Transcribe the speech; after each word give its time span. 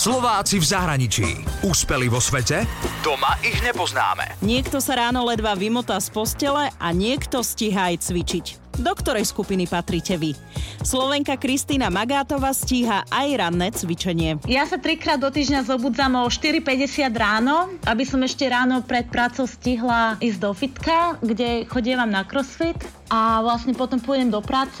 Slováci 0.00 0.56
v 0.56 0.64
zahraničí. 0.64 1.28
Úspeli 1.60 2.08
vo 2.08 2.24
svete? 2.24 2.64
Doma 3.04 3.36
ich 3.44 3.60
nepoznáme. 3.60 4.40
Niekto 4.40 4.80
sa 4.80 4.96
ráno 4.96 5.28
ledva 5.28 5.52
vymotá 5.52 6.00
z 6.00 6.08
postele 6.08 6.72
a 6.72 6.88
niekto 6.96 7.44
stíha 7.44 7.92
aj 7.92 8.08
cvičiť. 8.08 8.46
Do 8.80 8.96
ktorej 8.96 9.28
skupiny 9.28 9.68
patríte 9.68 10.16
vy? 10.16 10.32
Slovenka 10.80 11.36
Kristýna 11.36 11.92
Magátová 11.92 12.56
stíha 12.56 13.04
aj 13.12 13.28
ranné 13.44 13.76
cvičenie. 13.76 14.40
Ja 14.48 14.64
sa 14.64 14.80
trikrát 14.80 15.20
do 15.20 15.28
týždňa 15.28 15.68
zobudzam 15.68 16.16
o 16.16 16.32
4.50 16.32 17.04
ráno, 17.12 17.68
aby 17.84 18.08
som 18.08 18.24
ešte 18.24 18.48
ráno 18.48 18.80
pred 18.80 19.04
prácou 19.12 19.44
stihla 19.44 20.16
ísť 20.16 20.38
do 20.40 20.56
fitka, 20.56 21.20
kde 21.20 21.68
chodievam 21.68 22.08
na 22.08 22.24
crossfit 22.24 22.80
a 23.10 23.42
vlastne 23.42 23.74
potom 23.74 23.98
pôjdem 23.98 24.30
do 24.30 24.38
práce. 24.38 24.80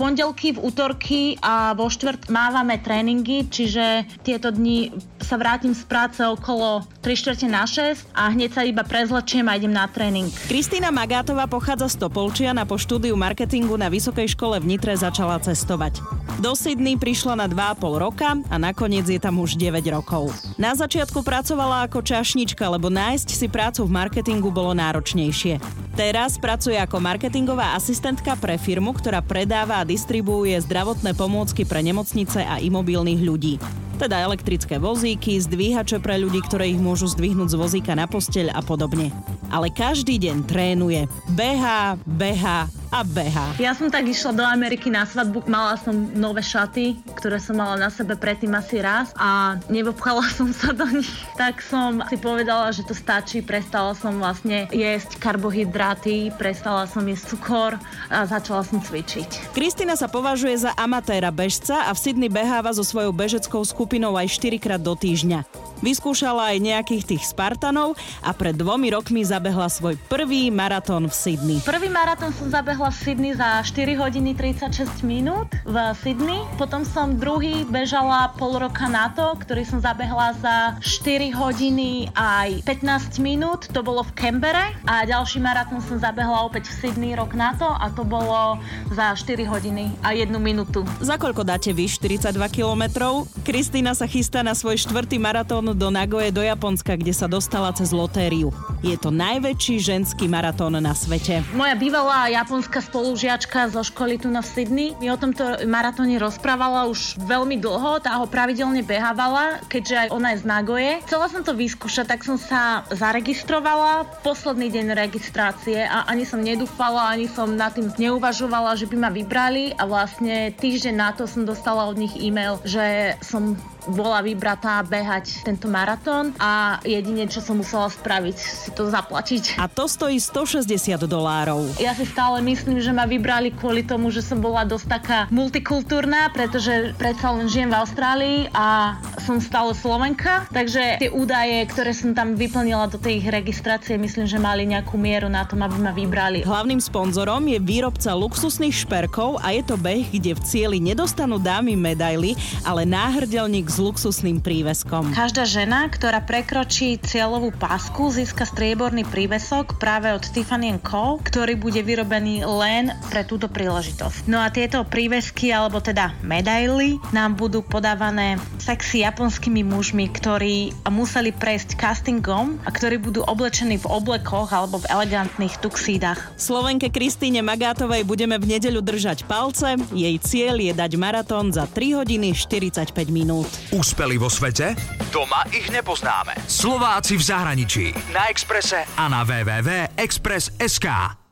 Pondelky, 0.00 0.56
v 0.56 0.60
útorky 0.60 1.22
a 1.40 1.76
vo 1.76 1.88
štvrt 1.88 2.28
mávame 2.32 2.80
tréningy, 2.80 3.48
čiže 3.48 4.04
tieto 4.24 4.52
dni 4.52 4.92
sa 5.20 5.36
vrátim 5.40 5.72
z 5.72 5.84
práce 5.88 6.20
okolo 6.20 6.84
3 7.00 7.12
čtvrte 7.16 7.46
na 7.48 7.64
6 7.64 8.12
a 8.12 8.32
hneď 8.32 8.50
sa 8.52 8.62
iba 8.64 8.84
prezlečiem 8.84 9.48
a 9.48 9.56
idem 9.56 9.72
na 9.72 9.88
tréning. 9.88 10.28
Kristýna 10.48 10.92
Magátová 10.92 11.48
pochádza 11.48 11.92
z 11.92 11.96
Topolčian 12.04 12.56
a 12.60 12.68
po 12.68 12.76
štúdiu 12.80 13.16
marketingu 13.16 13.76
na 13.76 13.92
Vysokej 13.92 14.32
škole 14.36 14.60
v 14.60 14.76
Nitre 14.76 14.92
začala 14.96 15.40
cestovať. 15.40 16.25
Do 16.36 16.52
Sydney 16.52 17.00
prišla 17.00 17.40
na 17.40 17.46
2,5 17.48 17.96
roka 17.96 18.36
a 18.52 18.56
nakoniec 18.60 19.08
je 19.08 19.16
tam 19.16 19.40
už 19.40 19.56
9 19.56 19.80
rokov. 19.88 20.28
Na 20.60 20.76
začiatku 20.76 21.24
pracovala 21.24 21.88
ako 21.88 22.04
čašnička, 22.04 22.60
lebo 22.68 22.92
nájsť 22.92 23.28
si 23.32 23.48
prácu 23.48 23.88
v 23.88 23.94
marketingu 23.96 24.52
bolo 24.52 24.76
náročnejšie. 24.76 25.56
Teraz 25.96 26.36
pracuje 26.36 26.76
ako 26.76 27.00
marketingová 27.00 27.72
asistentka 27.72 28.36
pre 28.36 28.60
firmu, 28.60 28.92
ktorá 28.92 29.24
predáva 29.24 29.80
a 29.80 29.88
distribuuje 29.88 30.60
zdravotné 30.60 31.16
pomôcky 31.16 31.64
pre 31.64 31.80
nemocnice 31.80 32.44
a 32.44 32.60
imobilných 32.60 33.22
ľudí 33.24 33.56
teda 33.96 34.28
elektrické 34.28 34.76
vozíky, 34.76 35.40
zdvíhače 35.40 36.04
pre 36.04 36.20
ľudí, 36.20 36.44
ktoré 36.44 36.68
ich 36.68 36.76
môžu 36.76 37.08
zdvihnúť 37.08 37.48
z 37.48 37.56
vozíka 37.56 37.96
na 37.96 38.04
posteľ 38.04 38.52
a 38.52 38.60
podobne. 38.60 39.08
Ale 39.48 39.72
každý 39.72 40.20
deň 40.20 40.44
trénuje. 40.44 41.08
Behá, 41.32 41.96
behá 42.04 42.68
a 42.94 43.02
beha. 43.02 43.52
Ja 43.58 43.74
som 43.74 43.90
tak 43.90 44.06
išla 44.08 44.32
do 44.32 44.44
Ameriky 44.46 44.88
na 44.88 45.04
svadbu, 45.04 45.44
mala 45.50 45.76
som 45.76 45.92
nové 46.16 46.40
šaty, 46.40 46.96
ktoré 47.18 47.36
som 47.36 47.58
mala 47.58 47.76
na 47.76 47.90
sebe 47.92 48.16
predtým 48.16 48.54
asi 48.56 48.80
raz 48.80 49.12
a 49.18 49.60
nevopchala 49.68 50.24
som 50.38 50.48
sa 50.54 50.72
do 50.72 50.88
nich. 50.88 51.10
Tak 51.36 51.60
som 51.60 52.00
si 52.08 52.16
povedala, 52.16 52.72
že 52.72 52.86
to 52.86 52.94
stačí, 52.96 53.44
prestala 53.44 53.92
som 53.92 54.16
vlastne 54.16 54.70
jesť 54.70 55.18
karbohydráty, 55.20 56.32
prestala 56.38 56.88
som 56.88 57.04
jesť 57.04 57.36
cukor 57.36 57.72
a 58.08 58.24
začala 58.24 58.64
som 58.64 58.80
cvičiť. 58.80 59.52
Kristina 59.52 59.98
sa 59.98 60.08
považuje 60.08 60.56
za 60.56 60.72
amatéra 60.78 61.28
bežca 61.34 61.84
a 61.84 61.90
v 61.92 61.98
Sydney 62.00 62.30
beháva 62.32 62.72
so 62.72 62.86
svojou 62.86 63.12
bežeckou 63.12 63.60
skupinou 63.66 64.14
aj 64.16 64.32
4 64.38 64.62
krát 64.62 64.80
do 64.80 64.96
týždňa. 64.96 65.44
Vyskúšala 65.84 66.56
aj 66.56 66.64
nejakých 66.64 67.04
tých 67.04 67.22
Spartanov 67.28 68.00
a 68.24 68.32
pred 68.32 68.56
dvomi 68.56 68.96
rokmi 68.96 69.20
zabehla 69.20 69.68
svoj 69.68 70.00
prvý 70.08 70.48
maratón 70.48 71.04
v 71.04 71.12
Sydney. 71.12 71.58
Prvý 71.60 71.92
maratón 71.92 72.32
som 72.32 72.48
zabehla 72.48 72.75
v 72.76 72.98
Sydney 73.00 73.32
za 73.32 73.64
4 73.64 73.96
hodiny 73.96 74.36
36 74.36 75.00
minút 75.00 75.48
v 75.64 75.76
Sydney. 76.04 76.44
Potom 76.60 76.84
som 76.84 77.16
druhý 77.16 77.64
bežala 77.64 78.36
pol 78.36 78.60
roka 78.60 78.84
na 78.84 79.08
to, 79.16 79.32
ktorý 79.40 79.64
som 79.64 79.80
zabehla 79.80 80.36
za 80.36 80.76
4 80.84 81.32
hodiny 81.32 82.12
aj 82.12 82.60
15 82.68 83.16
minút. 83.24 83.72
To 83.72 83.80
bolo 83.80 84.04
v 84.04 84.12
Canberre. 84.12 84.76
A 84.84 85.08
ďalší 85.08 85.40
maratón 85.40 85.80
som 85.80 85.96
zabehla 85.96 86.44
opäť 86.44 86.68
v 86.68 86.84
Sydney 86.84 87.12
rok 87.16 87.32
na 87.32 87.56
to 87.56 87.64
a 87.64 87.88
to 87.88 88.04
bolo 88.04 88.60
za 88.92 89.16
4 89.16 89.48
hodiny 89.48 89.96
a 90.04 90.12
1 90.12 90.28
minútu. 90.36 90.84
Za 91.00 91.16
koľko 91.16 91.48
dáte 91.48 91.72
vy 91.72 91.88
42 91.88 92.36
kilometrov? 92.52 93.24
Kristýna 93.40 93.96
sa 93.96 94.04
chystá 94.04 94.44
na 94.44 94.52
svoj 94.52 94.76
štvrtý 94.76 95.16
maratón 95.16 95.46
maratón 95.46 95.78
do 95.78 95.94
Nagoje 95.94 96.34
do 96.34 96.42
Japonska, 96.42 96.98
kde 96.98 97.14
sa 97.14 97.30
dostala 97.30 97.70
cez 97.70 97.94
lotériu. 97.94 98.50
Je 98.82 98.98
to 98.98 99.14
najväčší 99.14 99.78
ženský 99.78 100.26
maratón 100.26 100.74
na 100.74 100.90
svete. 100.90 101.38
Moja 101.54 101.78
bývalá 101.78 102.26
japonská 102.34 102.65
spolužiačka 102.68 103.70
zo 103.70 103.86
školy 103.86 104.18
tu 104.18 104.26
na 104.26 104.42
Sydney 104.42 104.98
mi 104.98 105.06
o 105.10 105.16
tomto 105.16 105.62
maratóne 105.66 106.18
rozprávala 106.18 106.90
už 106.90 107.18
veľmi 107.22 107.62
dlho, 107.62 108.02
tá 108.02 108.18
ho 108.18 108.26
pravidelne 108.26 108.82
behávala, 108.82 109.62
keďže 109.70 110.06
aj 110.06 110.08
ona 110.10 110.28
je 110.34 110.42
z 110.42 110.44
Nagoje. 110.46 110.90
Chcela 111.06 111.26
som 111.30 111.42
to 111.46 111.54
vyskúšať, 111.54 112.06
tak 112.10 112.26
som 112.26 112.34
sa 112.34 112.82
zaregistrovala 112.90 114.06
posledný 114.26 114.68
deň 114.72 114.86
registrácie 114.96 115.86
a 115.86 116.06
ani 116.10 116.26
som 116.26 116.42
nedúfala, 116.42 117.14
ani 117.14 117.30
som 117.30 117.54
nad 117.54 117.72
tým 117.76 117.92
neuvažovala, 117.94 118.74
že 118.74 118.90
by 118.90 118.96
ma 118.96 119.10
vybrali 119.12 119.76
a 119.78 119.86
vlastne 119.86 120.50
týždeň 120.54 120.94
na 120.94 121.10
to 121.14 121.30
som 121.30 121.46
dostala 121.46 121.86
od 121.86 121.96
nich 122.00 122.14
e-mail, 122.18 122.58
že 122.66 123.14
som 123.22 123.54
bola 123.86 124.18
vybratá 124.18 124.82
behať 124.82 125.46
tento 125.46 125.70
maratón 125.70 126.34
a 126.42 126.82
jedine, 126.82 127.30
čo 127.30 127.38
som 127.38 127.62
musela 127.62 127.86
spraviť, 127.86 128.36
si 128.36 128.70
to 128.74 128.90
zaplatiť. 128.90 129.62
A 129.62 129.70
to 129.70 129.86
stojí 129.86 130.18
160 130.18 130.98
dolárov. 131.06 131.70
Ja 131.78 131.94
si 131.94 132.02
stále 132.02 132.42
myslím, 132.56 132.80
že 132.80 132.88
ma 132.88 133.04
vybrali 133.04 133.52
kvôli 133.52 133.84
tomu, 133.84 134.08
že 134.08 134.24
som 134.24 134.40
bola 134.40 134.64
dosť 134.64 134.86
taká 134.88 135.18
multikultúrna, 135.28 136.32
pretože 136.32 136.96
predsa 136.96 137.36
len 137.36 137.52
žijem 137.52 137.68
v 137.68 137.76
Austrálii 137.76 138.38
a 138.56 138.96
som 139.26 139.42
stále 139.42 139.74
Slovenka, 139.74 140.46
takže 140.54 141.02
tie 141.02 141.10
údaje, 141.10 141.66
ktoré 141.66 141.90
som 141.90 142.14
tam 142.14 142.38
vyplnila 142.38 142.86
do 142.86 142.94
tej 142.94 143.18
ich 143.18 143.26
registrácie, 143.26 143.98
myslím, 143.98 144.30
že 144.30 144.38
mali 144.38 144.62
nejakú 144.70 144.94
mieru 144.94 145.26
na 145.26 145.42
tom, 145.42 145.66
aby 145.66 145.74
ma 145.82 145.90
vybrali. 145.90 146.46
Hlavným 146.46 146.78
sponzorom 146.78 147.42
je 147.50 147.58
výrobca 147.58 148.14
luxusných 148.14 148.86
šperkov 148.86 149.42
a 149.42 149.50
je 149.50 149.66
to 149.66 149.74
beh, 149.74 150.06
kde 150.14 150.38
v 150.38 150.40
cieli 150.46 150.78
nedostanú 150.78 151.42
dámy 151.42 151.74
medaily, 151.74 152.38
ale 152.62 152.86
náhrdelník 152.86 153.66
s 153.66 153.82
luxusným 153.82 154.38
príveskom. 154.38 155.10
Každá 155.10 155.42
žena, 155.42 155.90
ktorá 155.90 156.22
prekročí 156.22 157.02
cieľovú 157.02 157.50
pásku, 157.58 158.14
získa 158.14 158.46
strieborný 158.46 159.02
prívesok 159.02 159.74
práve 159.82 160.14
od 160.14 160.22
Tiffany 160.22 160.78
Co., 160.86 161.18
ktorý 161.18 161.58
bude 161.58 161.82
vyrobený 161.82 162.46
len 162.46 162.94
pre 163.10 163.26
túto 163.26 163.50
príležitosť. 163.50 164.30
No 164.30 164.38
a 164.38 164.52
tieto 164.54 164.86
prívesky, 164.86 165.50
alebo 165.50 165.82
teda 165.82 166.14
medaily, 166.22 167.02
nám 167.10 167.34
budú 167.34 167.64
podávané 167.64 168.38
sexy 168.60 169.02
japonskými 169.16 169.64
mužmi, 169.64 170.12
ktorí 170.12 170.76
museli 170.92 171.32
prejsť 171.32 171.80
castingom 171.80 172.60
a 172.62 172.68
ktorí 172.68 173.00
budú 173.00 173.24
oblečení 173.24 173.80
v 173.80 173.88
oblekoch 173.88 174.52
alebo 174.52 174.76
v 174.76 174.92
elegantných 174.92 175.56
tuxídach. 175.64 176.36
Slovenke 176.36 176.92
Kristýne 176.92 177.40
Magátovej 177.40 178.04
budeme 178.04 178.36
v 178.36 178.44
nedeľu 178.44 178.84
držať 178.84 179.24
palce. 179.24 179.80
Jej 179.96 180.20
cieľ 180.20 180.60
je 180.60 180.76
dať 180.76 180.92
maratón 181.00 181.48
za 181.48 181.64
3 181.64 182.04
hodiny 182.04 182.36
45 182.36 182.92
minút. 183.08 183.48
Úspeli 183.72 184.20
vo 184.20 184.28
svete? 184.28 184.76
Doma 185.08 185.48
ich 185.48 185.72
nepoznáme. 185.72 186.36
Slováci 186.44 187.16
v 187.16 187.24
zahraničí. 187.24 187.84
Na 188.12 188.28
Exprese 188.28 188.84
a 189.00 189.08
na 189.08 189.24
www.express.sk. 189.24 191.25